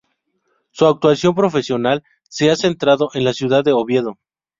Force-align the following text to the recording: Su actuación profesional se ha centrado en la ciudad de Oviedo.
Su 0.71 0.87
actuación 0.87 1.35
profesional 1.35 2.01
se 2.23 2.49
ha 2.49 2.55
centrado 2.55 3.11
en 3.13 3.23
la 3.23 3.33
ciudad 3.33 3.63
de 3.63 3.73
Oviedo. 3.73 4.17